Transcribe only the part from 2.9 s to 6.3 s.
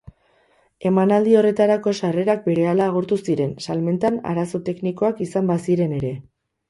agortu ziren, salmentan arazo teknikoak izan baziren ere.